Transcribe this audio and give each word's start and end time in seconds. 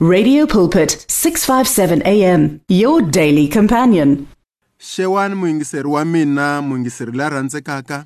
Radio 0.00 0.46
Pulpit 0.46 1.06
657 1.08 2.06
AM 2.06 2.60
your 2.68 3.02
daily 3.02 3.48
companion. 3.48 4.28
xewani 4.78 5.34
muyingiseri 5.34 5.88
wa 5.88 6.04
mina 6.04 6.62
muyingiseri 6.62 7.12
la 7.12 7.28
rhandzekaka. 7.28 8.04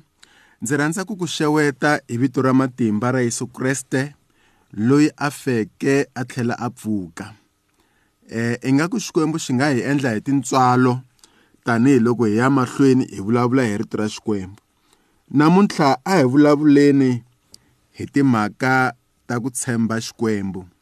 Ndzi 0.61 0.77
rhandza 0.77 1.05
ku 1.05 1.15
ku 1.15 1.27
xeweta 1.27 2.01
hi 2.07 2.17
vito 2.17 2.41
ra 2.41 2.53
matimba 2.53 3.11
ra 3.11 3.21
yesu 3.21 3.47
kreste 3.47 4.15
loyi 4.73 5.11
a 5.17 5.29
feke 5.29 6.05
a 6.15 6.25
tlhela 6.25 6.57
a 6.59 6.69
pfuka. 6.69 7.33
Eh 8.29 8.57
ingaku 8.63 8.99
xikwembu 8.99 9.37
xi 9.37 9.53
nga 9.53 9.69
hi 9.69 9.81
endla 9.81 10.17
hi 10.17 10.21
tintswalo 10.21 10.99
tanihiloko 11.63 12.25
hi 12.25 12.37
ya 12.37 12.49
mahlweni 12.49 13.05
hi 13.05 13.21
vulavula 13.21 13.63
hi 13.63 13.77
rito 13.77 13.97
ra 13.97 14.09
xikwembu. 14.09 14.57
Namuntlha 15.29 15.97
a 16.05 16.17
hi 16.17 16.23
vulavuleni 16.23 17.23
hi 17.91 18.05
timhaka 18.05 18.93
ta 19.27 19.39
ku 19.39 19.49
tshemba 19.51 20.01
xikwembu. 20.01 20.72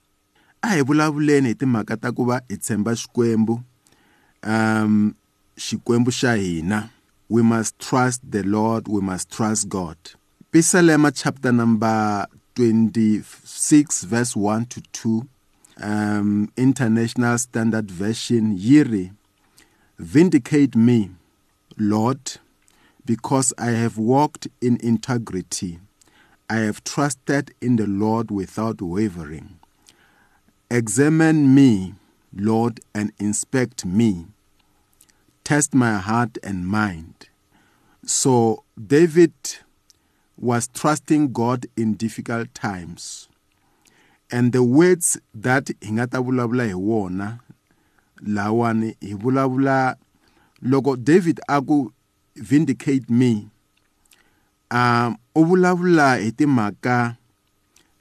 A 0.62 0.68
hi 0.70 0.82
vulavuleni 0.82 1.48
hi 1.50 1.56
timhaka 1.56 1.98
ta 1.98 2.12
ku 2.12 2.26
va 2.30 2.38
hi 2.50 2.58
tshemba 2.58 2.94
xikwembu 2.96 3.56
um 4.54 5.14
xikwembu 5.58 6.12
xa 6.12 6.34
hina 6.42 6.80
we 7.30 7.42
must 7.42 7.78
trust 7.80 8.22
the 8.32 8.44
lord 8.44 8.88
we 8.88 9.00
must 9.02 9.30
trust 9.30 9.68
god. 9.70 9.98
Pisalema 10.52 11.12
chapter 11.16 11.52
number 11.54 12.28
26 12.56 14.04
verse 14.06 14.36
1 14.36 14.66
to 14.66 14.82
2 14.92 15.26
um 15.82 16.50
international 16.58 17.38
standard 17.38 17.90
version 17.92 18.54
yiri 18.58 19.12
vindicate 19.98 20.76
me 20.76 21.10
lord 21.78 22.20
because 23.06 23.54
i 23.58 23.72
have 23.72 23.98
walked 23.98 24.48
in 24.62 24.78
integrity. 24.84 25.80
I 26.50 26.58
have 26.68 26.84
trusted 26.84 27.56
in 27.62 27.78
the 27.78 27.88
lord 27.88 28.30
without 28.30 28.82
wavering 28.82 29.61
examine 30.72 31.54
me 31.54 31.94
lord 32.34 32.80
and 32.96 33.12
inspect 33.20 33.86
me 33.86 34.26
test 35.44 35.74
my 35.76 35.98
heart 35.98 36.38
and 36.44 36.66
mind. 36.66 37.28
So 38.06 38.64
David 38.82 39.34
was 40.38 40.70
trusting 40.70 41.34
God 41.34 41.66
in 41.76 41.96
difficult 41.96 42.54
times. 42.54 43.28
And 44.32 44.54
the 44.54 44.64
words 44.64 45.20
that 45.36 45.70
hi 45.84 45.92
nga 45.92 46.08
ta 46.08 46.22
vulavula 46.24 46.72
hi 46.72 47.38
lawani 48.24 48.96
David 51.04 51.40
a 51.50 51.62
vindicate 52.36 53.10
me 53.10 53.50
um 54.72 55.18
u 55.36 55.44
vulavula 55.44 56.16
hi 56.24 56.32
timhaka 56.32 57.18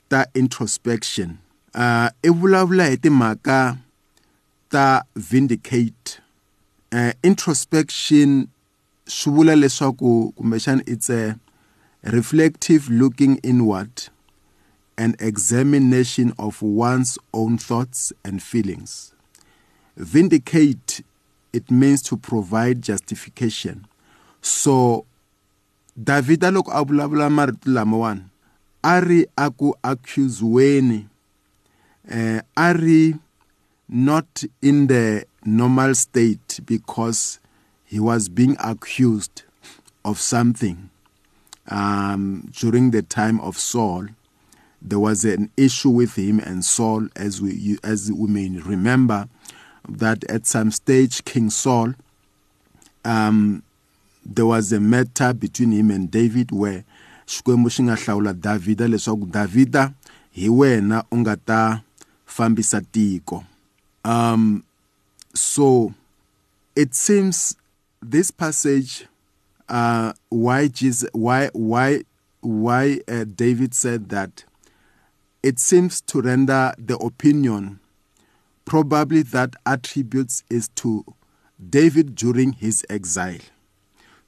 ta 0.09 0.25
introspection 0.35 1.40
uh 1.75 2.09
i 2.23 2.31
vulavula 2.31 2.89
hi 2.89 2.97
timhaka 2.97 3.79
ta 4.69 5.03
vindicate. 5.17 6.21
Uh, 6.93 7.13
introspection 7.23 8.49
swi 9.07 9.33
vula 9.33 9.57
leswaku 9.57 10.33
kumbexana 10.33 10.83
it's 10.87 11.11
a 11.11 11.37
reflective 12.03 12.89
looking 12.91 13.39
inward 13.43 14.09
and 14.99 15.15
examination 15.21 16.33
of 16.39 16.63
one's 16.63 17.19
own 17.33 17.59
thoughts 17.59 18.13
and 18.25 18.43
feelings. 18.43 19.13
Vindicate 19.97 21.03
it 21.53 21.71
means 21.71 22.03
to 22.03 22.17
provide 22.17 22.83
justification. 22.83 23.87
So 24.43 25.07
davhida 26.01 26.51
loko 26.51 26.73
a 26.73 26.85
vulavula 26.85 27.31
marito 27.31 27.71
lamawani 27.71 28.25
a 28.83 29.01
ri 29.01 29.27
a 29.37 29.51
ku 29.51 29.75
accuseweni 32.09 32.39
eh, 32.39 32.43
a 32.57 32.73
ri 32.73 33.15
not 33.89 34.45
in 34.63 34.87
the 34.87 35.25
normal 35.45 35.95
state 35.95 36.61
because 36.65 37.41
he 37.85 37.99
was 37.99 38.29
being 38.29 38.57
accused 38.61 39.43
of 40.05 40.21
something. 40.21 40.91
Um, 41.69 42.51
during 42.53 42.91
the 42.91 43.03
time 43.03 43.41
of 43.41 43.59
Saul, 43.59 44.07
there 44.81 44.99
was 44.99 45.25
an 45.25 45.51
issue 45.57 45.91
with 45.91 46.17
him 46.17 46.39
and 46.41 46.65
Saul, 46.65 47.09
as 47.17 47.41
we 47.43 47.79
as 47.85 48.11
we 48.13 48.29
may 48.29 48.49
remember, 48.61 49.29
that 49.89 50.25
at 50.25 50.47
some 50.47 50.71
stage 50.71 51.25
King 51.25 51.51
Saul, 51.51 51.95
um, 53.05 53.63
there 54.25 54.47
was 54.47 54.73
a 54.73 54.81
matter 54.81 55.33
between 55.33 55.73
him 55.73 55.91
and 55.91 56.11
David 56.11 56.51
where 56.53 56.85
xikwembu 57.27 57.71
xi 57.71 57.83
nga 57.83 57.95
hlawula 57.97 58.35
davhida 58.35 58.89
leswaku 58.89 59.27
davhida 59.27 59.93
hi 60.33 60.49
wena 60.49 61.05
fambisa 62.31 62.81
tiko. 62.81 63.45
Um, 64.05 64.65
so 65.35 65.93
it 66.77 66.95
seems 66.95 67.57
this 68.01 68.31
passage 68.31 69.07
uh, 69.69 70.13
why 70.31 70.69
Jesus 70.69 71.09
why 71.13 71.51
why 71.53 72.03
why 72.41 73.01
uh, 73.09 73.25
David 73.25 73.75
said 73.75 74.09
that 74.09 74.45
it 75.43 75.59
seems 75.59 76.01
to 76.03 76.21
render 76.21 76.73
the 76.79 76.97
opinion 76.97 77.81
probably 78.65 79.23
that 79.23 79.55
attributes 79.67 80.45
is 80.49 80.69
to 80.69 81.05
David 81.69 82.15
during 82.15 82.53
his 82.53 82.85
exile. 82.89 83.41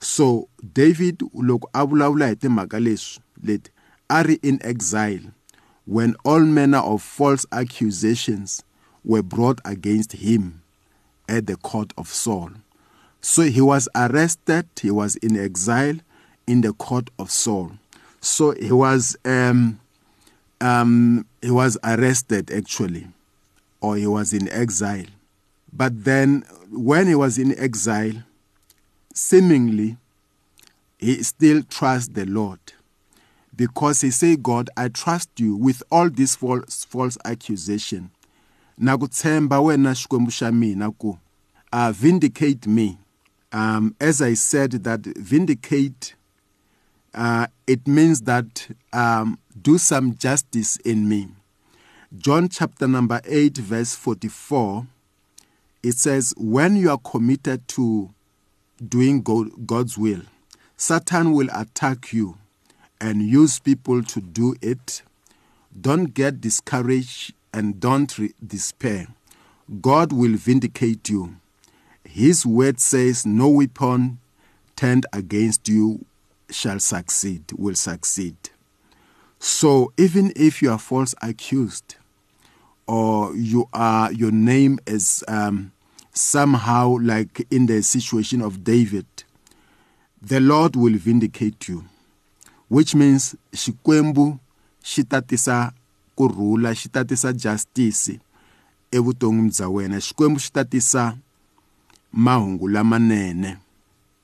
So 0.00 0.48
David 0.74 1.18
loko 1.18 1.68
a 1.74 1.86
vulavula 1.86 2.26
hi 2.26 2.34
timhaka 2.34 2.80
leswi 2.80 3.20
leti 3.44 4.38
in 4.42 4.58
exile 4.62 5.30
when 5.84 6.14
all 6.24 6.40
manner 6.40 6.78
of 6.78 7.02
false 7.02 7.44
accusations 7.52 8.62
were 9.04 9.22
brought 9.22 9.60
against 9.64 10.12
him 10.12 10.62
at 11.28 11.46
the 11.46 11.56
court 11.56 11.92
of 11.96 12.08
Saul. 12.08 12.50
So 13.20 13.42
he 13.42 13.60
was 13.60 13.88
arrested, 13.94 14.66
he 14.80 14.90
was 14.90 15.16
in 15.16 15.38
exile 15.38 15.96
in 16.46 16.60
the 16.60 16.72
court 16.72 17.10
of 17.18 17.30
Saul. 17.30 17.72
So 18.20 18.52
he 18.52 18.72
was 18.72 19.16
um, 19.24 19.80
um, 20.60 21.26
he 21.40 21.50
was 21.50 21.78
arrested 21.82 22.50
actually, 22.50 23.08
or 23.80 23.96
he 23.96 24.06
was 24.06 24.32
in 24.32 24.48
exile. 24.48 25.06
But 25.72 26.04
then 26.04 26.44
when 26.70 27.06
he 27.06 27.14
was 27.14 27.38
in 27.38 27.58
exile, 27.58 28.22
seemingly 29.14 29.96
he 30.98 31.22
still 31.22 31.62
trusts 31.64 32.08
the 32.08 32.26
Lord. 32.26 32.60
Because 33.54 34.00
he 34.00 34.10
say, 34.10 34.36
God, 34.36 34.70
I 34.76 34.88
trust 34.88 35.28
you 35.38 35.56
with 35.56 35.82
all 35.90 36.08
this 36.08 36.36
false, 36.36 36.84
false 36.84 37.18
accusation. 37.24 38.10
Na 38.78 38.96
ku 38.96 39.06
tshemba 39.08 39.60
wena 39.60 39.92
xikwembu 39.94 40.30
xa 40.32 40.50
mina 40.52 40.90
ku 40.92 41.18
uh, 41.72 41.92
vindicate 41.92 42.66
me. 42.66 42.98
Um, 43.52 43.94
as 44.00 44.22
i 44.22 44.32
said 44.32 44.72
that 44.84 45.00
vindicate 45.00 46.14
uh, 47.14 47.46
it 47.66 47.86
means 47.86 48.22
that 48.22 48.66
um, 48.94 49.38
do 49.60 49.76
some 49.76 50.14
justice 50.16 50.76
in 50.78 51.06
me. 51.06 51.28
John 52.16 52.48
chapter 52.48 52.88
number 52.88 53.20
8 53.26 53.58
verse 53.58 53.94
44 53.94 54.86
it 55.82 55.94
says 55.96 56.34
when 56.36 56.76
you 56.76 56.90
are 56.90 56.98
committed 56.98 57.66
to 57.68 58.10
doing 58.86 59.22
god's 59.22 59.96
will 59.96 60.20
satan 60.76 61.32
will 61.32 61.48
attack 61.54 62.12
you 62.12 62.36
and 63.02 63.20
use 63.20 63.58
people 63.58 64.02
to 64.02 64.20
do 64.20 64.54
it 64.62 65.02
don't 65.78 66.12
get 66.14 66.40
discouraged 66.40 67.32
and 67.52 67.80
don't 67.80 68.18
re- 68.18 68.34
despair. 68.46 69.08
God 69.80 70.12
will 70.12 70.36
vindicate 70.36 71.08
you. 71.08 71.36
His 72.04 72.44
word 72.44 72.78
says, 72.80 73.24
No 73.24 73.48
weapon 73.48 74.18
turned 74.76 75.06
against 75.12 75.68
you 75.68 76.04
shall 76.50 76.78
succeed, 76.78 77.44
will 77.56 77.74
succeed. 77.74 78.36
So 79.38 79.92
even 79.96 80.32
if 80.36 80.60
you 80.60 80.70
are 80.70 80.78
false 80.78 81.14
accused, 81.22 81.96
or 82.86 83.34
you 83.34 83.68
are 83.72 84.12
your 84.12 84.32
name 84.32 84.78
is 84.86 85.24
um, 85.26 85.72
somehow 86.12 86.98
like 87.00 87.46
in 87.50 87.66
the 87.66 87.82
situation 87.82 88.42
of 88.42 88.62
David, 88.62 89.06
the 90.20 90.40
Lord 90.40 90.76
will 90.76 90.96
vindicate 90.98 91.68
you, 91.68 91.86
which 92.72 92.94
means 92.94 93.36
Shikwembu 93.52 94.38
shitatisa 94.82 95.72
kurhula 96.16 96.74
xi 96.74 96.88
ta 96.88 97.04
tisa 97.04 97.32
justice 97.32 98.18
evuton'wini 98.90 99.50
bya 99.50 99.68
wena. 99.68 100.00
Xikwembu 100.00 100.40
xi 100.40 100.52
ta 100.52 100.64
tisa 100.64 101.18
mahungu 102.12 102.68
lamanene. 102.68 103.58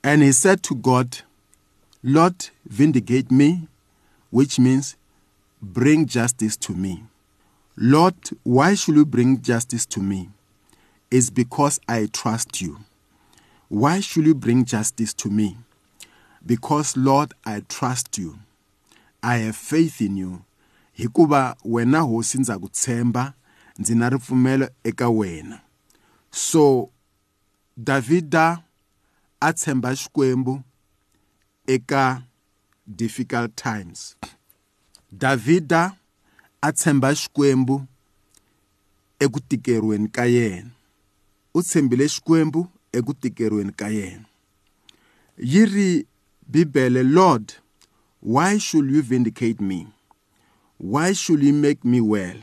And 0.03 0.23
he 0.23 0.33
said 0.33 0.63
to 0.63 0.75
god 0.75 1.19
lord 2.03 2.49
vindicate 2.67 3.31
me 3.31 3.69
which 4.31 4.59
means 4.59 4.97
bring 5.61 6.07
justice 6.07 6.57
to 6.57 6.73
me. 6.73 7.05
Lord 7.77 8.15
why 8.45 8.75
should 8.75 8.97
you 8.97 9.05
bring 9.05 9.43
justice 9.43 9.85
to 9.87 10.01
me? 10.01 10.31
Is 11.11 11.29
because 11.29 11.81
i 11.87 12.07
trust 12.07 12.63
you. 12.63 12.79
Why 13.69 14.01
should 14.01 14.25
you 14.27 14.35
bring 14.35 14.65
justice 14.65 15.13
to 15.15 15.29
me 15.29 15.59
because 16.45 16.97
lord 16.97 17.35
i 17.45 17.61
trust 17.61 18.19
you. 18.19 18.39
I 19.23 19.39
have 19.39 19.57
faith 19.57 20.01
in 20.01 20.17
you. 20.17 20.41
Hikuva 20.93 21.57
wena 21.65 22.01
hosi 22.01 22.39
ndza 22.39 22.59
ku 22.59 22.69
tshemba 22.69 23.33
ndzi 23.79 23.95
na 23.95 24.09
ripfumelo 24.09 24.71
eka 24.85 25.09
wena. 25.09 25.61
So 26.31 26.91
davhida 27.77 28.63
a 29.41 29.53
tshemba 29.53 29.97
xikwembu 29.97 30.63
eka 31.67 32.23
difficult 32.87 33.57
times. 33.57 34.17
Davhida 35.13 35.97
a 36.63 36.73
tshemba 36.73 37.15
xikwembu 37.15 37.87
eku 39.19 39.41
tikeriweni 39.41 40.09
ka 40.09 40.25
yena. 40.25 40.71
U 41.55 41.63
tshembile 41.63 42.09
xikwembu 42.09 42.69
eku 42.93 43.15
tikeriweni 43.15 43.73
ka 43.73 43.89
yena. 43.89 44.25
Yi 45.39 45.67
ri 45.67 46.07
bibele 46.51 47.03
lord 47.05 47.55
why 48.21 48.59
should 48.59 48.91
you 48.91 49.03
vindicate 49.03 49.61
me? 49.61 49.87
Why 50.77 51.13
should 51.13 51.43
you 51.43 51.53
make 51.53 51.85
me 51.85 52.01
well? 52.01 52.35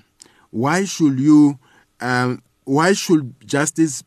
Why 0.51 0.85
should 0.85 1.19
you 1.19 1.59
um, 1.99 2.41
why 2.63 2.93
should 2.93 3.35
justice 3.45 4.03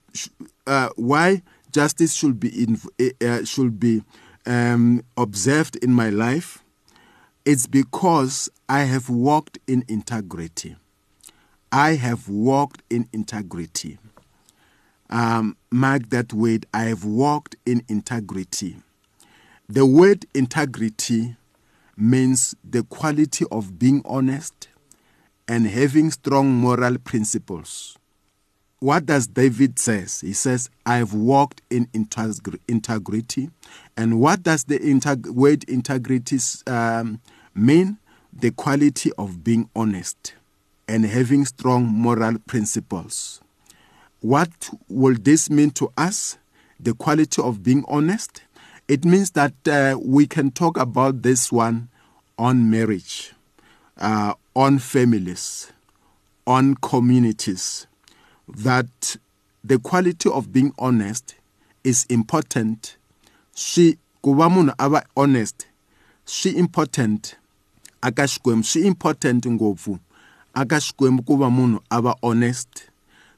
uh, 0.67 0.89
why 0.97 1.43
justice 1.71 2.15
should 2.15 2.41
be 2.41 2.65
in, 2.65 2.81
uh, 3.27 3.45
should 3.45 3.79
be 3.79 4.03
um, 4.47 5.03
observed 5.17 5.77
in 5.77 5.93
my 5.93 6.11
life? 6.11 6.63
It's 7.45 7.67
because 7.67 8.51
i 8.69 8.81
have 8.81 9.09
walked 9.09 9.59
in 9.67 9.85
integrity. 9.89 10.77
I 11.71 11.95
have 11.97 12.29
walked 12.29 12.83
in 12.91 13.09
integrity. 13.13 13.99
Um, 15.11 15.57
mark 15.71 16.11
that 16.11 16.35
word 16.35 16.67
i 16.75 16.85
have 16.85 17.03
walked 17.03 17.57
in 17.65 17.83
integrity 17.89 18.77
the 19.69 19.85
word 19.85 20.25
integrity 20.35 21.37
means 21.95 22.55
the 22.65 22.83
quality 22.85 23.45
of 23.53 23.79
being 23.79 24.01
honest 24.05 24.69
and 25.47 25.67
having 25.67 26.11
strong 26.11 26.51
moral 26.51 26.97
principles. 26.99 27.99
What 28.81 29.05
does 29.07 29.27
David 29.27 29.79
says? 29.79 30.21
He 30.21 30.33
says, 30.33 30.71
"I've 30.87 31.13
walked 31.13 31.61
in 31.69 31.89
integrity." 31.93 33.51
And 33.97 34.21
what 34.21 34.43
does 34.43 34.65
the 34.65 34.79
integ- 34.79 35.29
word 35.31 35.65
integrity 35.65 36.39
um, 36.67 37.21
mean? 37.55 37.99
The 38.33 38.53
quality 38.53 39.11
of 39.19 39.43
being 39.43 39.69
honest 39.75 40.35
and 40.87 41.05
having 41.05 41.45
strong 41.45 41.87
moral 41.87 42.39
principles. 42.47 43.41
What 44.21 44.71
will 44.89 45.17
this 45.21 45.51
mean 45.51 45.73
to 45.73 45.93
us? 45.97 46.39
The 46.79 46.95
quality 46.95 47.43
of 47.43 47.63
being 47.65 47.85
honest. 47.89 48.43
It 48.89 49.05
means 49.05 49.33
that 49.33 49.53
uh, 49.69 49.99
we 50.03 50.27
can 50.27 50.51
talk 50.51 50.79
about 50.79 51.23
this 51.23 51.53
one 51.53 51.89
on 52.39 52.71
marriage, 52.71 53.35
uh, 53.99 54.33
on 54.57 54.79
families, 54.79 55.71
on 56.47 56.75
communities, 56.77 57.87
that 58.49 59.17
the 59.63 59.79
quality 59.79 60.31
of 60.31 60.53
being 60.53 60.73
honest 60.79 61.35
is 61.85 62.07
important. 62.09 62.97
Swi 63.55 63.99
ku 64.23 64.35
va 64.35 64.49
munhu 64.49 65.03
honest 65.17 65.67
swi 66.25 66.55
important 66.57 67.37
aka 68.03 68.23
xikwembu 68.27 68.65
swi 68.65 68.85
important 68.85 69.45
ngopfu 69.47 69.99
aka 70.55 70.77
xikwembu 70.81 71.25
ku 71.27 71.37
va 71.37 72.15
honest 72.23 72.89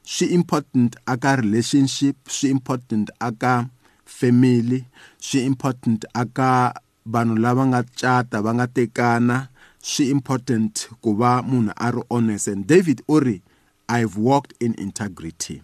swi 0.03 0.31
important 0.31 0.95
aka 1.07 1.35
relationship 1.35 2.15
swi 2.27 2.49
important 2.49 3.09
aka 3.19 3.69
family 4.19 4.85
swi 5.19 5.45
important. 5.45 6.05
Aka 6.13 6.73
vanhu 7.07 7.39
lava 7.39 7.63
nga 7.71 7.81
cata 8.01 8.41
va 8.45 8.51
nga 8.53 8.67
tekana 8.67 9.37
swi 9.81 10.09
important 10.11 10.89
ku 11.01 11.15
va 11.15 11.41
munhu 11.41 11.73
a 11.77 11.87
ri 11.95 12.03
honest. 12.11 12.47
And 12.47 12.67
david 12.67 13.01
u 13.07 13.19
ri 13.19 13.41
i've 13.89 14.15
walked 14.17 14.53
in 14.59 14.73
integrity. 14.75 15.61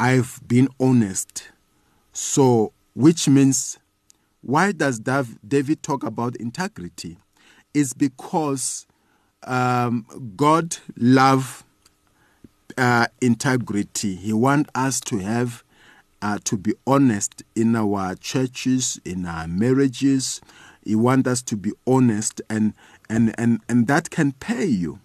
I've 0.00 0.40
been 0.46 0.68
honest. 0.80 1.50
So 2.12 2.72
which 2.94 3.28
means 3.28 3.78
why 4.42 4.72
does 4.72 4.98
Dav- 4.98 5.38
david 5.46 5.82
talk 5.82 6.02
about 6.02 6.36
integrity? 6.36 7.18
It's 7.74 7.92
because 7.94 8.86
um, 9.44 10.06
god 10.36 10.76
love 10.96 11.64
uh, 12.78 13.06
integrity. 13.20 14.14
He 14.16 14.32
want 14.32 14.68
us 14.74 15.00
to 15.00 15.18
have 15.18 15.62
uh, 16.22 16.38
to 16.44 16.56
be 16.56 16.72
honest 16.86 17.42
in 17.54 17.74
our 17.74 18.14
churches, 18.14 19.00
in 19.04 19.26
our 19.26 19.48
marriages. 19.48 20.40
He 20.84 20.94
wants 20.94 21.28
us 21.28 21.42
to 21.42 21.56
be 21.56 21.72
honest, 21.86 22.40
and 22.48 22.74
and 23.10 23.34
and 23.38 23.60
and 23.68 23.86
that 23.88 24.10
can 24.10 24.32
pay 24.32 24.64
you. 24.64 25.00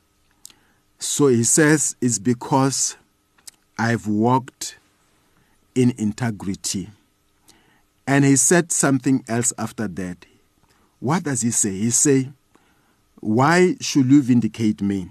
So 0.99 1.27
he 1.27 1.43
says 1.43 1.95
it's 2.01 2.19
because 2.19 2.95
I've 3.77 4.07
walked 4.07 4.77
in 5.75 5.93
integrity. 5.97 6.89
And 8.07 8.23
he 8.23 8.37
said 8.37 8.71
something 8.71 9.23
else 9.27 9.51
after 9.57 9.87
that. 9.87 10.25
What 10.99 11.23
does 11.23 11.41
he 11.41 11.51
say? 11.51 11.71
He 11.71 11.89
say, 11.89 12.31
"Why 13.19 13.75
should 13.81 14.05
you 14.09 14.21
vindicate 14.21 14.81
me?" 14.81 15.09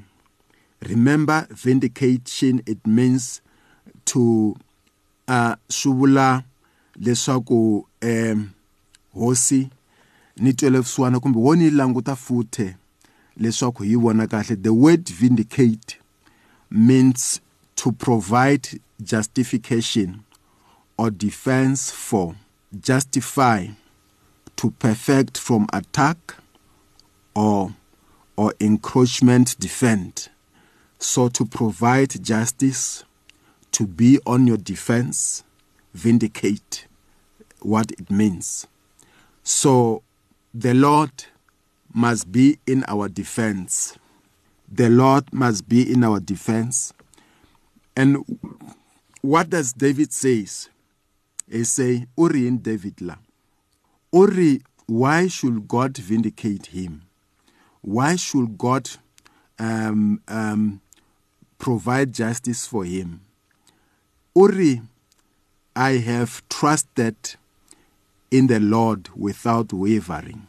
Remember, 0.80 1.46
vindication 1.50 2.62
it 2.66 2.86
means 2.86 3.40
to 4.06 4.56
vula 5.84 6.42
leswaku 6.96 7.86
um 8.02 8.50
hosi 9.14 9.70
ni 10.36 10.52
kumbe 11.20 11.38
wo 11.38 11.56
ni 11.56 11.70
languta 11.70 12.16
futhe 12.16 12.76
leswaku 13.36 13.82
hi 13.82 13.96
vona 13.96 14.26
kahle. 14.26 14.56
The 14.56 14.70
word 14.70 15.08
vindicate 15.10 15.98
means 16.70 17.40
to 17.76 17.92
provide 17.92 18.80
justification 19.00 20.22
or 20.98 21.10
defense 21.10 21.92
for 21.92 22.34
justify 22.72 23.68
to 24.56 24.70
perfect 24.70 25.38
from 25.38 25.66
attack 25.72 26.36
or 27.34 27.72
or 28.36 28.54
encroachment 28.60 29.58
defend. 29.58 30.28
So 30.98 31.28
to 31.28 31.44
provide 31.44 32.22
justice 32.22 33.04
to 33.76 33.86
be 33.86 34.18
on 34.24 34.46
your 34.46 34.56
defense, 34.56 35.44
vindicate 35.92 36.86
what 37.60 37.90
it 37.90 38.10
means. 38.10 38.66
So 39.42 40.02
the 40.54 40.72
Lord 40.72 41.10
must 41.92 42.32
be 42.32 42.58
in 42.66 42.86
our 42.88 43.10
defense. 43.10 43.98
The 44.72 44.88
Lord 44.88 45.30
must 45.30 45.68
be 45.68 45.92
in 45.92 46.04
our 46.04 46.20
defense. 46.20 46.94
And 47.94 48.24
what 49.20 49.50
does 49.50 49.74
David 49.74 50.10
says? 50.10 50.70
He 51.46 51.64
say, 51.64 52.06
Uri 52.16 52.48
in 52.48 52.58
David 52.58 53.02
la. 53.02 53.16
Uri, 54.10 54.62
why 54.86 55.28
should 55.28 55.68
God 55.68 55.98
vindicate 55.98 56.68
him? 56.68 57.02
Why 57.82 58.16
should 58.16 58.56
God 58.56 58.88
um, 59.58 60.22
um, 60.28 60.80
provide 61.58 62.14
justice 62.14 62.66
for 62.66 62.82
him? 62.86 63.20
Uri, 64.36 64.82
I 65.74 65.92
have 65.98 66.42
trusted 66.50 67.16
in 68.30 68.46
the 68.48 68.60
Lord 68.60 69.08
without 69.16 69.72
wavering. 69.72 70.46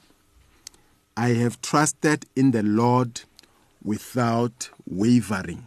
I 1.16 1.30
have 1.30 1.62
trusted 1.62 2.26
in 2.36 2.52
the 2.52 2.64
Lord 2.64 3.22
without 3.84 4.70
wavering. 4.86 5.64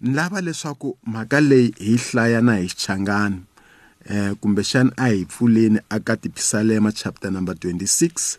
Ni 0.00 0.14
lava 0.14 0.40
leswaku 0.40 0.96
mhaka 1.06 1.40
leyi 1.40 1.74
hi 1.78 1.96
hlaya 1.96 2.40
na 2.40 2.56
hi 2.56 2.66
xichangani 2.68 3.42
eh 4.04 4.34
kumbexana 4.40 4.92
a 4.96 5.08
hi 5.08 5.24
pfuleni 5.24 5.80
aka 5.90 6.16
tipisalema 6.16 6.92
chapter 6.92 7.30
number 7.30 7.54
26 7.54 8.38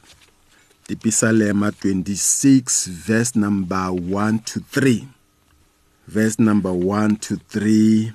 tipisalema 0.88 1.70
26 1.70 2.90
verse 2.92 3.40
number 3.40 3.90
1 3.90 4.40
to 4.46 4.60
3 4.60 5.06
verse 6.08 6.40
number 6.44 6.72
1 6.72 7.16
to 7.20 7.36
3 7.36 8.12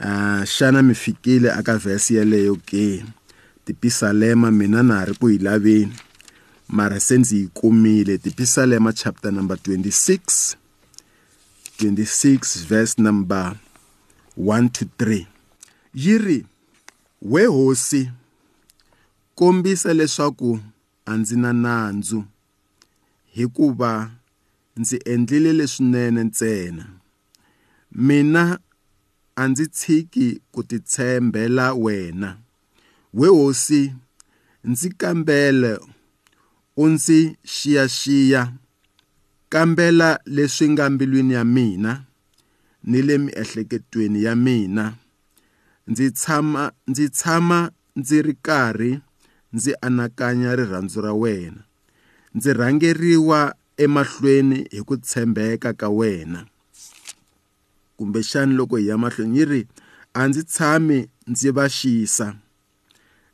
uh, 0.00 0.42
xana 0.44 0.82
mi 0.82 0.94
fikile 0.94 1.52
aka 1.52 1.76
vhesi 1.78 2.14
yeleyo 2.14 2.56
ke? 2.56 3.04
Tipisalema 3.64 4.50
mina 4.50 4.82
na 4.82 4.94
ha 4.98 5.04
ri 5.04 5.14
ku 5.14 5.28
yi 5.30 5.38
laveni. 5.38 5.92
Mara 6.68 7.00
se 7.00 7.18
ndzi 7.18 7.36
yi 7.40 7.46
kumile. 7.54 8.18
Tipisalema 8.18 8.92
chapter 8.92 9.32
number 9.32 9.56
26 9.56 10.56
26 11.78 12.66
verse 12.68 12.98
number 13.02 13.56
1 14.36 14.68
to 14.70 14.84
3 14.98 15.26
yi 15.94 16.18
ri 16.18 16.46
we 17.22 17.44
hosi 17.46 18.10
kombisa 19.34 19.94
leswaku 19.94 20.60
a 21.06 21.16
ndzi 21.16 21.36
na 21.36 21.52
nandzu 21.52 22.24
hikuva 23.32 24.10
ndzi 24.76 25.00
endlile 25.04 25.52
leswinene 25.52 26.24
ntsena. 26.24 26.86
Mina 27.92 28.58
a 29.40 29.48
ndzi 29.48 29.66
tshiki 29.66 30.28
ku 30.52 30.60
titshembela 30.62 31.74
wena. 31.74 32.36
We 33.14 33.28
hosi 33.28 33.92
ndzi 34.64 34.88
kambele 34.90 35.78
u 36.76 36.86
ndzi 36.88 37.36
xiyaxiya. 37.44 38.42
Kambela 39.48 40.20
leswi 40.26 40.68
nga 40.70 40.90
mbilwini 40.90 41.34
ya 41.34 41.44
mina 41.44 42.04
ni 42.84 43.02
le 43.02 43.18
miehleketweni 43.18 44.22
ya 44.22 44.36
mina. 44.36 44.94
Ndzi 45.86 46.10
tshama 46.10 46.72
ndzi 46.86 47.08
tshama 47.08 47.70
ndzi 47.96 48.22
ri 48.22 48.34
karhi 48.42 49.00
ndzi 49.52 49.74
anakanya 49.80 50.56
rirhandzu 50.56 51.00
ra 51.00 51.12
wena. 51.12 51.62
Ndzi 52.34 52.52
rhangeriwa 52.52 53.54
emahlweni 53.76 54.68
hi 54.70 54.82
ku 54.82 54.96
tshembeka 54.96 55.72
ka 55.72 55.88
wena. 55.88 56.46
Kumbexani 58.00 58.54
loko 58.54 58.76
hi 58.76 58.88
ya 58.88 58.98
mahlweni? 58.98 59.38
Yi 59.38 59.44
ri 59.44 59.66
a 60.14 60.28
ndzi 60.28 60.42
tshami 60.42 61.08
ndzi 61.26 61.50
va 61.50 61.68
xisa. 61.68 62.36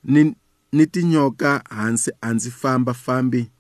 Ni 0.05 0.35
ni 0.73 0.87
tinyoka 0.87 1.65
hansi 1.71 2.11
a 2.21 2.29
ndzi 2.35 2.51
famba 2.51 2.95
fambi 2.95 3.51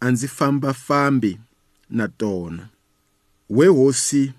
a 0.00 0.10
ndzi 0.10 0.28
famba 0.28 0.74
fambi 0.74 1.40
na 1.90 2.08
tona. 2.08 2.68
We 3.50 3.66
hosi 3.66 4.32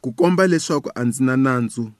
ku 0.00 0.12
komba 0.12 0.46
leswaku 0.46 0.90
a 0.94 1.04
ndzi 1.04 1.22
na 1.24 1.36
nandzu 1.36 1.92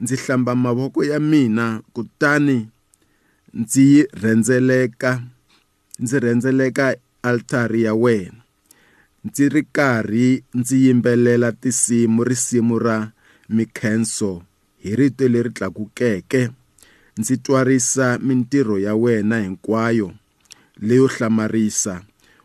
ndzi 0.00 0.16
hlamba 0.16 0.54
mavoko 0.56 1.04
ya 1.04 1.20
mina 1.20 1.82
kutani 1.92 2.68
ndzi 3.54 3.82
yi 3.92 4.02
rhendzeleka 4.22 5.22
ndzi 5.98 6.20
rhendzeleka 6.20 6.96
altari 7.22 7.82
ya 7.82 7.94
wena. 7.94 8.40
Ndzi 9.24 9.48
ri 9.48 9.62
karhi 9.62 10.44
ndzi 10.54 10.86
yimbelela 10.86 11.52
tinsimu 11.52 12.24
risimu 12.24 12.78
ra 12.78 13.12
mikhenso 13.48 14.42
hi 14.82 14.96
rito 14.96 15.28
leri 15.28 15.50
tlakukeke. 15.50 16.50
Ndzi 17.18 17.36
twarisa 17.36 18.18
mintirho 18.18 18.78
ya 18.78 18.94
wena 18.94 19.40
hinkwayo 19.40 20.12
leyo 20.80 21.06
hlamarisa. 21.06 22.02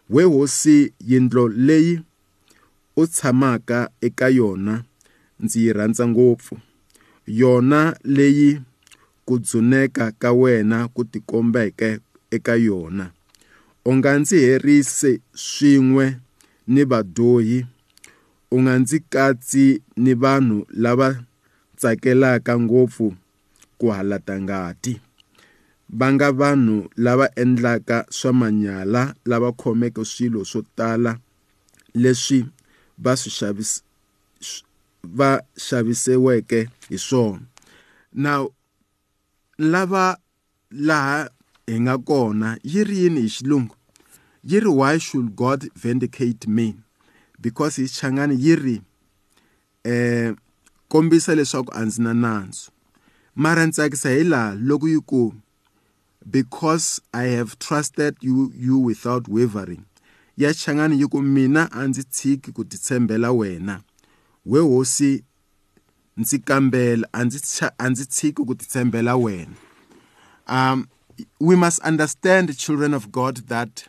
We 0.09 0.23
hosi 0.23 0.93
yindlo 1.07 1.47
leyi 1.47 2.01
u 2.95 3.07
tshamaka 3.07 3.89
eka 4.01 4.29
yona 4.29 4.83
ndzi 5.39 5.65
yi 5.65 5.73
rhandza 5.73 6.07
ngopfu. 6.07 6.57
Yona 7.27 7.97
leyi 8.03 8.61
ku 9.25 9.39
dzuneka 9.39 10.11
ka 10.11 10.31
wena 10.31 10.87
ku 10.87 11.03
tikombeke 11.03 11.99
eka 12.31 12.55
yona. 12.55 13.11
U 13.85 13.95
nga 13.95 14.19
ndzi 14.19 14.39
herise 14.39 15.19
swin'we 15.33 16.17
ni 16.67 16.83
vadyohi 16.91 17.65
u 18.51 18.61
nga 18.61 18.73
ndzi 18.79 18.99
katsi 19.13 19.65
ni 20.03 20.13
vanhu 20.13 20.57
lava 20.83 21.09
tsakelaka 21.77 22.53
ngopfu 22.59 23.07
ku 23.77 23.85
halata 23.95 24.35
ngati 24.41 24.93
va 25.89 26.07
nga 26.13 26.31
vanhu 26.31 26.89
lava 27.05 27.27
endlaka 27.41 27.97
swa 28.17 28.31
manyala 28.33 29.01
lava 29.29 29.49
khomeke 29.59 30.01
swilo 30.11 30.41
swo 30.45 30.61
tala 30.77 31.11
leswi 32.01 32.39
va 33.03 33.11
swi 33.21 33.83
va 35.17 35.41
xavisiweke 35.57 36.69
hi 36.89 36.97
swona. 36.97 37.45
Now 38.13 38.49
lava 39.57 40.17
laha 40.71 41.29
hi 41.67 41.79
nga 41.81 41.97
kona 41.97 42.57
yi 42.63 42.83
ri 42.83 42.97
yini 43.03 43.21
hi 43.21 43.29
xilungu? 43.29 43.75
Yi 44.45 44.59
ri 44.59 44.67
why 44.67 44.97
should 44.99 45.35
god 45.35 45.69
vindicate 45.75 46.47
me? 46.47 46.75
Because 47.41 47.81
hi 47.81 47.87
xichangani 47.87 48.35
yi 48.39 48.55
ri 48.55 48.81
eh 49.83 50.33
kombisa 50.89 51.35
leswaku 51.35 51.71
a 51.73 51.85
ndzi 51.85 52.01
na 52.01 52.13
nandzu. 52.13 52.71
Mara 53.35 53.65
ni 53.65 53.71
tsakisa 53.71 54.09
hi 54.09 54.23
laha 54.23 54.55
loko 54.55 54.87
yi 54.87 55.01
ku 55.01 55.33
because 56.29 57.01
i 57.13 57.23
have 57.23 57.57
trusted 57.59 58.15
you, 58.21 58.51
you 58.55 58.77
without 58.79 59.27
wavering. 59.27 59.85
Ya 60.37 60.49
xichangani 60.53 60.99
yi 60.99 61.07
ku 61.07 61.21
mina 61.21 61.69
a 61.71 61.87
ndzi 61.87 62.03
tshiki 62.03 62.51
ku 62.51 62.63
titshembela 62.63 63.31
wena. 63.31 63.81
We 64.45 64.59
hosi 64.59 65.23
ndzi 66.17 66.39
kambela 66.39 67.07
ndzi 67.23 67.65
a 67.77 67.89
ndzi 67.89 68.05
tshiki 68.05 68.45
ku 68.45 68.55
titshembela 68.55 69.15
wena. 69.15 69.55
Um 70.47 70.87
we 71.39 71.55
must 71.55 71.79
understand 71.83 72.55
children 72.57 72.93
of 72.93 73.09
god 73.11 73.47
that 73.47 73.87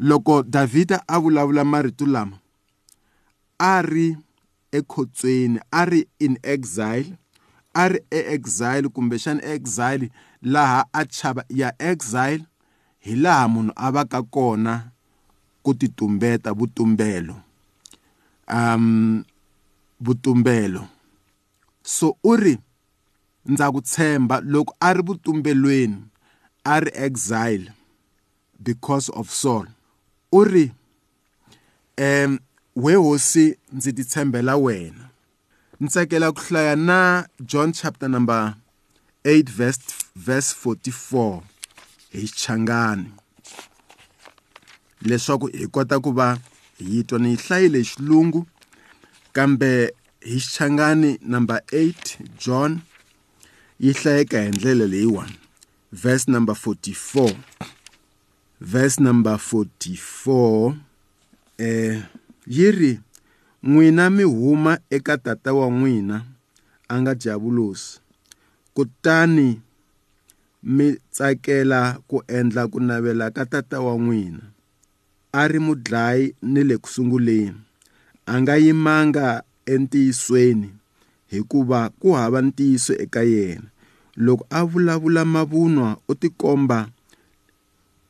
loko 0.00 0.42
davhida 0.42 1.02
a 1.08 1.18
vulavula 1.18 1.64
marito 1.64 2.06
lama 2.06 2.36
a 3.58 3.82
ri 3.82 4.16
ekhotsweni 4.72 5.60
a 5.70 5.84
ri 5.84 6.08
in 6.18 6.38
exile 6.42 7.16
a 7.74 7.88
ri 7.88 8.00
e-exile 8.10 8.88
kumbexana 8.88 9.44
exile 9.44 10.10
laha 10.42 10.84
a 10.92 11.04
chava 11.04 11.44
ya 11.48 11.72
exile 11.78 12.44
hi 12.98 13.14
laha 13.16 13.48
munhu 13.48 13.72
a 13.76 13.90
va 13.92 14.04
ka 14.04 14.22
kona 14.22 14.90
ku 15.62 15.74
titumbeta 15.74 16.52
vutumbelo. 16.52 17.36
Um 18.48 19.24
vutumbelo. 20.00 20.88
So 21.82 22.16
u 22.24 22.36
ri 22.36 22.58
ndza 23.46 23.72
ku 23.72 23.80
tshemba 23.80 24.40
loko 24.40 24.74
a 24.80 24.92
ri 24.92 25.02
vutumbelweni 25.02 26.08
a 26.64 26.80
ri 26.80 26.90
exile 26.94 27.72
because 28.62 29.12
of 29.12 29.28
Saul. 29.30 29.68
U 30.32 30.44
ri 30.44 30.72
um 31.98 32.38
we 32.76 32.94
hosi 32.94 33.56
ndzi 33.72 33.92
titshembela 33.92 34.56
wena. 34.56 35.08
Ni 35.80 35.88
tsakela 35.88 36.32
ku 36.32 36.40
hlaya 36.48 36.76
na 36.76 37.26
John 37.40 37.72
chapter 37.72 38.08
number 38.08 38.54
8 39.24 39.50
verse 39.50 39.80
verse 40.16 40.54
44 40.64 41.42
hi 42.12 42.26
xichangani. 42.26 43.10
Leswaku 45.02 45.46
hi 45.46 45.66
kota 45.66 46.00
ku 46.00 46.12
va 46.12 46.38
hi 46.78 47.02
twa 47.02 47.18
ni 47.18 47.30
yi 47.30 47.36
hlayile 47.36 47.84
xilungu 47.84 48.46
kambe 49.32 49.92
hi 50.20 50.40
xichangani 50.40 51.18
number 51.22 51.62
8 51.72 51.94
John 52.38 52.80
yi 53.80 53.92
hlayeka 53.92 54.42
hi 54.42 54.48
ndlela 54.48 54.86
leyiwani. 54.86 55.38
Verse 55.92 56.30
number 56.30 56.54
44 56.54 57.34
verse 58.60 59.02
number 59.02 59.34
44 59.34 60.74
eh 61.58 62.02
yi 62.46 62.70
ri 62.70 63.00
n'wina 63.62 64.10
mi 64.10 64.22
huma 64.22 64.78
eka 64.90 65.18
tata 65.18 65.52
wa 65.54 65.70
n'wina 65.70 66.24
a 66.88 66.94
nga 67.00 67.14
javulosi 67.14 68.00
kutani 68.74 69.60
mi 70.62 70.96
tsakela 71.10 72.04
ku 72.04 72.20
endla 72.28 72.68
ku 72.68 72.78
navela 72.80 73.32
ka 73.32 73.48
tata 73.48 73.80
wa 73.80 73.96
n'wina. 73.96 74.52
A 75.32 75.48
ri 75.48 75.58
mudlayi 75.62 76.34
ni 76.42 76.60
le 76.68 76.76
kusunguleni 76.76 77.56
a 78.26 78.34
nga 78.40 78.54
yimanga 78.60 79.42
entiyisweni 79.64 80.70
hikuva 81.32 81.88
ku 82.00 82.12
hava 82.18 82.42
ntiyiso 82.42 82.92
eka 83.04 83.22
yena. 83.22 83.68
Loko 84.16 84.44
a 84.50 84.60
vulavula 84.64 85.24
mavunwa 85.24 85.96
u 86.08 86.14
tikomba 86.14 86.90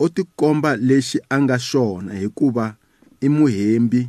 u 0.00 0.08
tikomba 0.08 0.70
lexi 0.88 1.18
a 1.28 1.36
nga 1.42 1.56
xona 1.68 2.12
hikuva 2.22 2.66
i 3.20 3.28
muhembi 3.28 4.02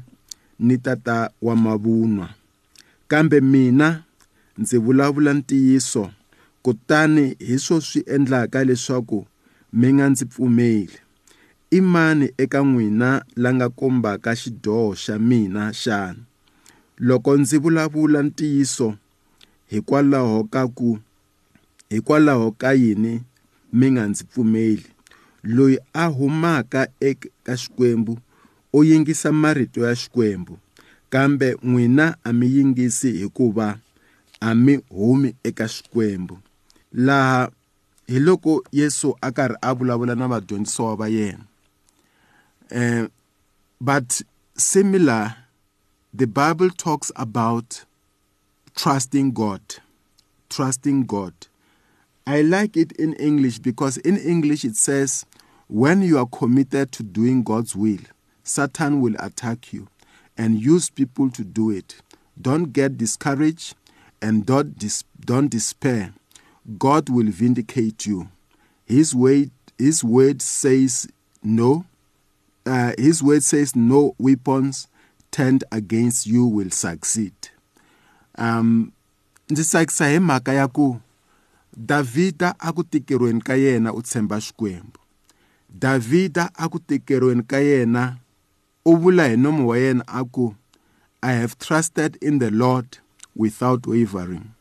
ni 0.60 0.78
tata 0.78 1.32
wa 1.42 1.56
mavunwa. 1.56 2.30
Kambe 3.08 3.42
mina 3.42 4.04
ndzi 4.58 4.78
vulavula 4.78 5.34
ntiyiso 5.34 6.12
kutani 6.62 7.36
hi 7.40 7.60
swo 7.60 7.82
swi 7.82 8.02
endlaka 8.16 8.64
leswaku 8.64 9.20
mi 9.74 9.94
nga 9.94 10.10
ndzi 10.10 10.26
pfumeli. 10.26 10.98
I 11.72 11.82
mani 11.82 12.28
eka 12.38 12.60
n'wina 12.64 13.10
la 13.36 13.50
nga 13.54 13.68
kombaka 13.70 14.32
xidyoho 14.40 14.90
xa 15.04 15.16
mina 15.20 15.64
xana? 15.82 16.20
Loko 17.08 17.38
ndzi 17.38 17.58
vulavula 17.64 18.20
ntiyiso 18.24 18.88
hikwalaho 19.72 20.44
ka 20.54 20.68
ku 20.68 21.00
hikwalaho 21.90 22.52
ka 22.52 22.70
yini 22.82 23.14
mi 23.74 23.88
nga 23.92 24.04
ndzi 24.08 24.24
pfumeli? 24.30 24.91
Loyi 25.44 25.78
a 25.94 26.06
humaka 26.08 26.88
eka 27.00 27.58
xikwembu 27.58 28.18
u 28.74 28.84
yingisa 28.84 29.32
marito 29.32 29.88
ya 29.88 29.96
xikwembu. 29.96 30.58
Kambe 31.10 31.58
n'wina 31.64 32.16
a 32.24 32.34
mi 32.34 32.48
yingisi 32.48 33.12
hikuva 33.12 33.78
a 34.40 34.56
mi 34.56 34.80
humi 34.90 35.36
eka 35.44 35.68
xikwembu. 35.68 36.40
Laha 36.94 37.52
hi 38.08 38.20
loko 38.20 38.64
yesu 38.72 39.16
a 39.22 39.32
karhi 39.32 39.56
a 39.62 39.74
vulavula 39.74 40.16
na 40.16 40.28
vadyondzisiwa 40.28 40.96
va 40.96 41.08
yena 41.08 41.44
uh, 42.72 43.08
but 43.80 44.22
similar 44.58 45.36
the 46.14 46.28
bible 46.28 46.70
talks 46.70 47.12
about 47.16 47.86
trusting 48.76 49.32
god 49.32 49.62
trusting 50.50 51.04
god. 51.06 51.34
I 52.28 52.42
like 52.42 52.76
it 52.76 52.92
in 52.94 53.14
english 53.14 53.60
because 53.60 53.98
in 53.98 54.18
english 54.18 54.66
it 54.66 54.76
says 54.76 55.26
when 55.72 56.02
you 56.02 56.18
are 56.18 56.28
committed 56.40 56.92
to 56.92 57.02
doing 57.04 57.44
god's 57.44 57.76
will 57.76 58.04
satan 58.44 59.00
will 59.02 59.16
attack 59.20 59.72
you 59.74 59.88
and 60.38 60.60
use 60.60 60.90
people 60.90 61.30
to 61.30 61.44
do 61.44 61.70
it. 61.70 62.02
Don't 62.40 62.74
get 62.74 62.98
discouraged 62.98 63.76
and 64.22 64.46
don't, 64.46 64.78
dis- 64.78 65.04
don't 65.24 65.50
despair. 65.50 66.14
God 66.78 67.10
will 67.10 67.30
vindicate 67.30 68.06
you. 68.06 68.30
His 68.86 69.14
word, 69.14 69.52
his 69.78 70.04
word 70.04 70.42
says 70.42 71.08
no 71.44 71.86
uh, 72.66 72.94
his 72.98 73.24
word 73.24 73.44
says 73.44 73.76
no 73.76 74.16
weapons 74.20 74.88
turned 75.32 75.64
against 75.72 76.28
you 76.28 76.46
will 76.46 76.70
succeed. 76.70 77.34
Um 78.38 78.92
ndzi 79.50 79.64
tsakisa 79.64 80.10
hi 80.10 80.20
mhaka 80.20 80.54
ya 80.54 80.68
ku 80.68 81.00
davhida 81.78 82.56
a 82.60 82.74
ku 82.74 82.84
tikeriweni 82.84 83.42
ka 83.42 83.54
yena 83.54 83.94
u 83.94 84.02
tshemba 84.02 84.42
xikwembu 84.42 85.01
davhida 85.80 86.52
a 86.56 86.70
ka 87.48 87.58
yena 87.58 88.18
u 88.86 88.98
vula 88.98 89.28
hi 89.30 89.36
nomo 89.36 89.68
wa 89.68 89.78
yena 89.78 90.04
i 91.24 91.34
have 91.34 91.58
trusted 91.60 92.18
in 92.22 92.40
the 92.40 92.50
lord 92.50 92.98
without 93.36 93.88
wavering. 93.88 94.54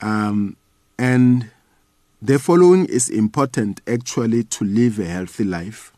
Um, 0.00 0.56
and 0.98 1.50
the 2.20 2.38
following 2.38 2.86
is 2.86 3.08
important 3.08 3.80
actually 3.86 4.44
to 4.44 4.64
live 4.64 4.98
a 4.98 5.04
healthy 5.04 5.44
life. 5.44 5.92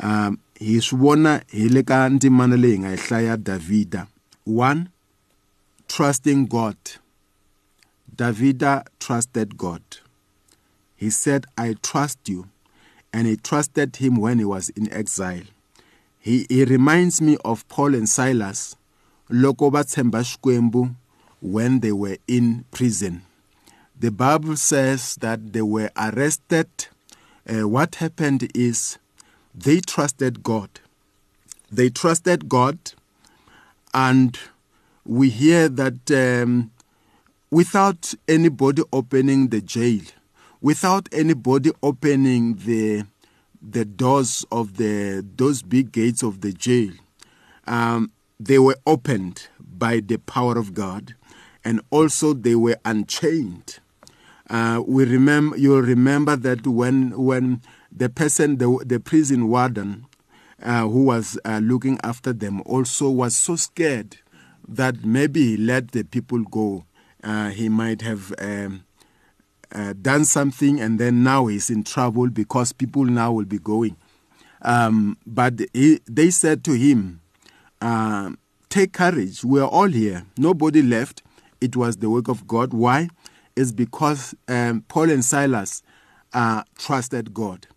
Um, 0.00 0.40
hi 0.58 0.80
swi 0.80 0.98
vona 0.98 1.42
hi 1.52 1.68
le 1.68 1.82
ka 1.82 2.08
ndzimana 2.08 2.56
leyi 2.56 2.78
nga 2.78 2.90
yi 2.90 2.96
hlaya 2.96 3.36
davhida. 3.36 4.06
One 4.44 4.88
trusting 5.88 6.46
god. 6.46 6.76
Davida 8.16 8.84
trusted 8.98 9.56
god. 9.56 9.82
He 10.96 11.10
said 11.10 11.46
i 11.58 11.74
trust 11.82 12.28
you 12.28 12.48
and 13.14 13.28
he 13.28 13.36
trusted 13.36 13.94
him 13.96 14.16
when 14.16 14.40
he 14.40 14.44
was 14.44 14.70
in 14.70 14.92
exile. 14.92 15.44
He, 16.18 16.46
he 16.48 16.64
reminds 16.64 17.22
me 17.22 17.36
of 17.44 17.66
paul 17.68 17.94
and 17.94 18.08
silas 18.08 18.74
when 21.40 21.80
they 21.80 21.92
were 21.92 22.16
in 22.26 22.64
prison. 22.72 23.22
The 23.98 24.10
bible 24.10 24.56
says 24.56 25.14
that 25.20 25.52
they 25.52 25.62
were 25.62 25.90
arrested. 25.96 26.68
Uh, 27.48 27.68
what 27.68 27.94
happened 27.96 28.50
is 28.52 28.98
they 29.54 29.78
trusted 29.80 30.42
god. 30.42 30.70
They 31.70 31.90
trusted 31.90 32.48
god 32.48 32.78
and 33.92 34.36
we 35.04 35.30
hear 35.30 35.68
that 35.68 36.10
um, 36.10 36.72
without 37.52 38.12
anybody 38.26 38.82
opening 38.92 39.48
the 39.48 39.60
jail 39.60 40.02
without 40.64 41.08
anybody 41.12 41.70
opening 41.82 42.54
the 42.64 43.04
the 43.60 43.84
doors 43.84 44.44
of 44.50 44.76
the 44.76 45.24
those 45.36 45.62
big 45.62 45.92
gates 45.92 46.22
of 46.22 46.40
the 46.40 46.52
jail 46.52 46.92
um, 47.66 48.10
they 48.40 48.58
were 48.58 48.76
opened 48.86 49.48
by 49.60 50.00
the 50.00 50.16
power 50.18 50.56
of 50.58 50.74
god 50.74 51.14
and 51.64 51.80
also 51.90 52.34
they 52.34 52.54
were 52.54 52.76
unchained. 52.84 53.78
Uh, 54.50 54.82
we 54.86 55.04
remember 55.04 55.56
you'll 55.56 55.80
remember 55.80 56.36
that 56.36 56.66
when 56.66 57.10
when 57.18 57.62
the 57.90 58.10
person 58.10 58.58
the, 58.58 58.84
the 58.84 59.00
prison 59.00 59.48
warden 59.48 60.06
uh, 60.62 60.86
who 60.86 61.04
was 61.04 61.38
uh, 61.46 61.60
looking 61.62 61.98
after 62.04 62.32
them 62.32 62.60
also 62.66 63.08
was 63.08 63.34
so 63.34 63.56
scared 63.56 64.18
that 64.68 65.04
maybe 65.04 65.40
he 65.40 65.56
let 65.56 65.92
the 65.92 66.04
people 66.04 66.42
go. 66.44 66.84
Uh, 67.22 67.48
he 67.48 67.70
might 67.70 68.02
have 68.02 68.34
um, 68.38 68.84
uh, 69.72 69.94
done 70.00 70.24
something 70.24 70.80
and 70.80 70.98
then 70.98 71.22
now 71.22 71.46
he's 71.46 71.70
in 71.70 71.84
trouble 71.84 72.28
because 72.28 72.72
people 72.72 73.04
now 73.04 73.32
will 73.32 73.44
be 73.44 73.58
going. 73.58 73.96
Um, 74.62 75.16
but 75.26 75.60
he, 75.72 76.00
they 76.06 76.30
said 76.30 76.64
to 76.64 76.72
him, 76.72 77.20
uh, 77.80 78.30
Take 78.70 78.92
courage, 78.92 79.44
we're 79.44 79.62
all 79.64 79.86
here. 79.86 80.24
Nobody 80.36 80.82
left. 80.82 81.22
It 81.60 81.76
was 81.76 81.98
the 81.98 82.10
work 82.10 82.26
of 82.26 82.46
God. 82.46 82.72
Why? 82.72 83.08
It's 83.54 83.70
because 83.70 84.34
um, 84.48 84.84
Paul 84.88 85.10
and 85.10 85.24
Silas 85.24 85.82
uh, 86.32 86.64
trusted 86.76 87.32
God. 87.32 87.68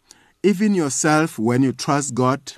Even 0.41 0.73
yourself, 0.73 1.37
when 1.37 1.61
you 1.61 1.71
trust 1.71 2.15
God, 2.15 2.53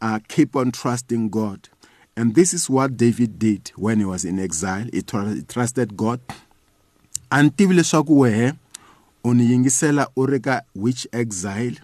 uh, 0.00 0.20
keep 0.28 0.56
on 0.56 0.72
trusting 0.72 1.28
God. 1.28 1.68
And 2.16 2.34
this 2.34 2.52
is 2.52 2.70
what 2.70 2.96
David 2.96 3.38
did 3.38 3.70
when 3.76 3.98
he 3.98 4.04
was 4.04 4.24
in 4.24 4.38
exile. 4.38 4.86
He, 4.92 5.02
tr- 5.02 5.28
he 5.28 5.42
trusted 5.42 5.96
God. 5.96 6.20
A 7.32 7.42
ni 7.42 7.50
tivi 7.50 7.74
leswaku 7.74 8.20
wehe 8.20 8.52
u 9.24 9.34
ni 9.34 9.50
yingisela 9.50 10.08
u 10.16 10.26
ri 10.26 10.40
ka 10.40 10.62
which 10.74 11.06
exile? 11.12 11.76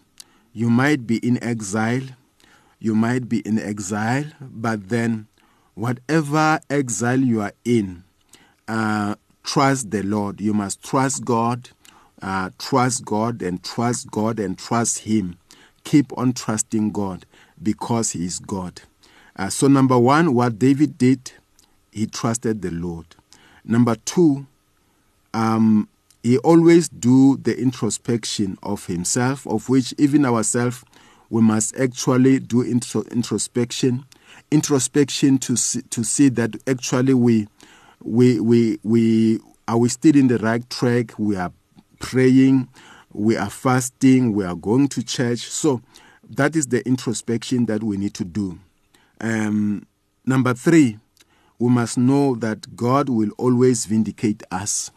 You 0.54 0.70
might 0.70 1.06
be 1.06 1.16
in 1.16 1.38
exile 1.42 2.14
you 2.80 2.94
might 2.94 3.28
be 3.28 3.38
in 3.38 3.58
exile 3.58 4.26
but 4.40 4.88
then 4.88 5.26
whatever 5.74 6.61
exile 6.68 7.20
you 7.24 7.40
are 7.40 7.54
in 7.64 8.02
uh, 8.68 9.14
trust 9.42 9.90
the 9.90 10.02
lord. 10.02 10.40
You 10.40 10.52
must 10.52 10.82
trust 10.82 11.24
god 11.24 11.70
uh, 12.20 12.50
trust 12.58 13.06
god 13.06 13.40
and 13.40 13.62
trust 13.64 14.11
god 14.11 14.38
and 14.38 14.58
trust 14.58 14.98
him. 14.98 15.38
Keep 15.82 16.12
on 16.18 16.34
trusting 16.34 16.90
god 16.92 17.24
because 17.62 18.11
he 18.12 18.26
is 18.26 18.38
god. 18.38 18.82
Uh, 19.34 19.48
so 19.48 19.66
number 19.66 19.98
one 19.98 20.34
what 20.34 20.58
david 20.58 20.98
did 20.98 21.32
he 21.90 22.06
trusted 22.06 22.61
the 22.61 22.70
lord. 22.70 23.06
Number 23.64 23.94
two 23.94 24.46
um, 25.34 25.88
he 26.22 26.38
always 26.38 26.88
do 26.88 27.36
the 27.36 27.58
introspection 27.58 28.58
of 28.62 28.86
himself, 28.86 29.46
of 29.46 29.68
which 29.68 29.94
even 29.98 30.24
ourselves 30.24 30.84
we 31.30 31.42
must 31.42 31.76
actually 31.78 32.38
do 32.38 32.64
intro, 32.64 33.02
introspection, 33.10 34.04
introspection 34.50 35.38
to 35.38 35.56
see, 35.56 35.82
to 35.82 36.02
see 36.02 36.28
that 36.30 36.56
actually 36.66 37.14
we 37.14 37.46
we 38.02 38.40
we 38.40 38.78
we 38.82 39.38
are 39.66 39.76
we 39.76 39.88
still 39.88 40.16
in 40.16 40.28
the 40.28 40.38
right 40.38 40.68
track. 40.70 41.18
We 41.18 41.36
are 41.36 41.52
praying, 42.00 42.68
we 43.12 43.36
are 43.36 43.50
fasting, 43.50 44.32
we 44.32 44.44
are 44.44 44.54
going 44.54 44.88
to 44.88 45.02
church. 45.02 45.40
So 45.40 45.82
that 46.30 46.56
is 46.56 46.68
the 46.68 46.86
introspection 46.86 47.66
that 47.66 47.82
we 47.82 47.96
need 47.96 48.14
to 48.14 48.24
do. 48.24 48.58
Um, 49.20 49.86
number 50.24 50.54
three, 50.54 50.98
we 51.58 51.70
must 51.70 51.98
know 51.98 52.34
that 52.36 52.76
God 52.76 53.08
will 53.08 53.30
always 53.36 53.84
vindicate 53.84 54.42
us 54.50 54.90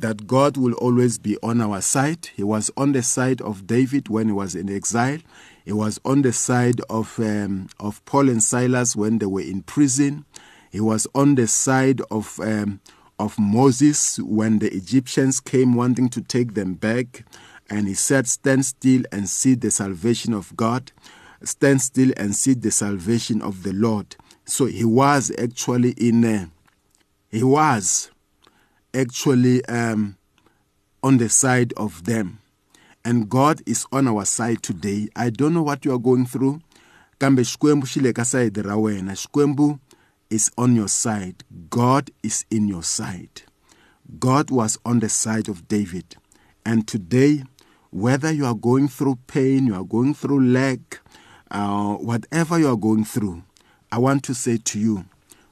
that 0.00 0.26
God 0.26 0.56
will 0.56 0.74
always 0.74 1.18
be 1.18 1.36
on 1.42 1.60
our 1.60 1.80
side. 1.80 2.30
He 2.34 2.42
was 2.42 2.70
on 2.76 2.92
the 2.92 3.02
side 3.02 3.40
of 3.40 3.66
David 3.66 4.08
when 4.08 4.26
he 4.26 4.32
was 4.32 4.54
in 4.54 4.70
exile. 4.70 5.18
He 5.64 5.72
was 5.72 5.98
on 6.04 6.22
the 6.22 6.32
side 6.32 6.80
of 6.88 7.18
um, 7.18 7.68
of 7.80 8.04
Paul 8.04 8.28
and 8.28 8.42
Silas 8.42 8.94
when 8.94 9.18
they 9.18 9.26
were 9.26 9.40
in 9.40 9.62
prison. 9.62 10.24
He 10.70 10.80
was 10.80 11.06
on 11.14 11.34
the 11.34 11.46
side 11.46 12.00
of 12.10 12.38
um, 12.40 12.80
of 13.18 13.38
Moses 13.38 14.18
when 14.18 14.58
the 14.58 14.72
Egyptians 14.72 15.40
came 15.40 15.74
wanting 15.74 16.08
to 16.10 16.20
take 16.20 16.54
them 16.54 16.74
back, 16.74 17.24
and 17.70 17.88
he 17.88 17.94
said, 17.94 18.28
"Stand 18.28 18.66
still 18.66 19.02
and 19.10 19.28
see 19.28 19.54
the 19.54 19.70
salvation 19.70 20.34
of 20.34 20.54
God. 20.56 20.92
Stand 21.42 21.82
still 21.82 22.12
and 22.16 22.34
see 22.34 22.54
the 22.54 22.70
salvation 22.70 23.42
of 23.42 23.62
the 23.62 23.72
Lord." 23.72 24.16
So 24.44 24.66
he 24.66 24.84
was 24.84 25.32
actually 25.38 25.92
in. 25.92 26.24
Uh, 26.24 26.46
he 27.28 27.42
was 27.42 28.10
actually 28.96 29.64
um, 29.66 30.16
on 31.02 31.18
the 31.18 31.28
side 31.28 31.72
of 31.76 32.04
them. 32.04 32.40
And 33.04 33.28
God 33.28 33.62
is 33.66 33.86
on 33.92 34.08
our 34.08 34.24
side 34.24 34.62
today. 34.62 35.08
I 35.14 35.30
don't 35.30 35.54
know 35.54 35.62
what 35.62 35.84
you 35.84 35.94
are 35.94 35.98
going 35.98 36.26
through. 36.26 36.60
Kambe 37.20 37.44
le 38.02 39.78
is 40.28 40.50
on 40.58 40.74
your 40.74 40.88
side. 40.88 41.44
God 41.70 42.10
is 42.22 42.44
in 42.50 42.66
your 42.66 42.82
side. 42.82 43.42
God 44.18 44.50
was 44.50 44.78
on 44.84 44.98
the 45.00 45.08
side 45.08 45.48
of 45.48 45.68
David. 45.68 46.16
And 46.64 46.88
today, 46.88 47.44
whether 47.90 48.32
you 48.32 48.44
are 48.44 48.54
going 48.54 48.88
through 48.88 49.18
pain, 49.28 49.66
you 49.68 49.74
are 49.74 49.84
going 49.84 50.14
through 50.14 50.44
lack, 50.48 51.00
uh, 51.50 51.94
whatever 51.94 52.58
you 52.58 52.68
are 52.68 52.76
going 52.76 53.04
through, 53.04 53.44
I 53.92 53.98
want 53.98 54.24
to 54.24 54.34
say 54.34 54.58
to 54.58 54.80
you 54.80 55.04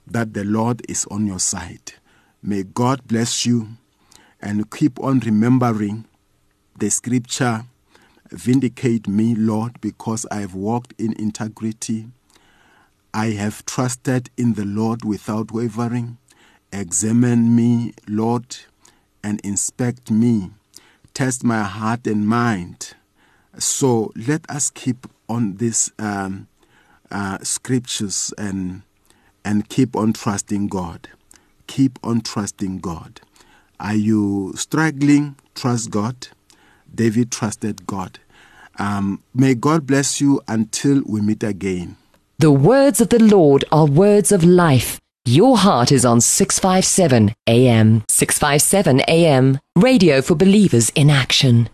that 0.06 0.34
the 0.34 0.44
Lord 0.44 0.82
is 0.88 1.06
on 1.06 1.26
your 1.26 1.38
side. 1.38 1.94
May 2.46 2.62
God 2.62 3.08
bless 3.08 3.46
you 3.46 3.68
and 4.38 4.70
keep 4.70 5.00
on 5.00 5.20
remembering 5.20 6.04
the 6.78 6.90
scripture. 6.90 7.64
Vindicate 8.30 9.08
me, 9.08 9.34
Lord, 9.34 9.80
because 9.80 10.26
I 10.30 10.40
have 10.40 10.54
walked 10.54 10.92
in 10.98 11.14
integrity. 11.14 12.08
I 13.14 13.28
have 13.28 13.64
trusted 13.64 14.28
in 14.36 14.52
the 14.54 14.66
Lord 14.66 15.06
without 15.06 15.52
wavering. 15.52 16.18
Examine 16.70 17.56
me, 17.56 17.94
Lord, 18.06 18.58
and 19.22 19.40
inspect 19.40 20.10
me. 20.10 20.50
Test 21.14 21.44
my 21.44 21.62
heart 21.62 22.06
and 22.06 22.28
mind. 22.28 22.92
So 23.56 24.12
let 24.14 24.44
us 24.50 24.68
keep 24.68 25.06
on 25.30 25.56
these 25.56 25.90
um, 25.98 26.48
uh, 27.10 27.38
scriptures 27.40 28.34
and 28.36 28.82
and 29.46 29.70
keep 29.70 29.96
on 29.96 30.12
trusting 30.12 30.68
God 30.68 31.08
keep 31.66 31.98
on 32.02 32.20
trusting 32.20 32.78
God. 32.78 33.20
Are 33.80 33.94
you 33.94 34.52
struggling? 34.56 35.36
Trust 35.54 35.90
God. 35.90 36.28
David 36.94 37.30
trusted 37.32 37.86
God. 37.86 38.18
Um, 38.78 39.22
may 39.34 39.54
God 39.54 39.86
bless 39.86 40.20
you 40.20 40.40
until 40.48 41.02
we 41.06 41.20
meet 41.20 41.42
again. 41.42 41.96
The 42.38 42.50
words 42.50 43.00
of 43.00 43.10
the 43.10 43.22
Lord 43.22 43.64
are 43.70 43.86
words 43.86 44.32
of 44.32 44.44
life. 44.44 45.00
Your 45.24 45.56
heart 45.56 45.90
is 45.90 46.04
on 46.04 46.20
657 46.20 47.34
AM. 47.46 48.04
657 48.08 49.00
AM. 49.08 49.58
Radio 49.76 50.20
for 50.20 50.34
believers 50.34 50.90
in 50.90 51.08
action. 51.08 51.70